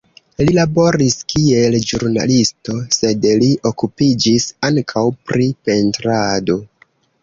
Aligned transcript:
Li 0.45 0.53
laboris, 0.53 1.17
kiel 1.33 1.77
ĵurnalisto, 1.91 2.79
sed 2.99 3.31
li 3.45 3.53
okupiĝis 3.75 4.51
ankaŭ 4.73 5.09
pri 5.31 5.55
pentrado. 5.71 6.63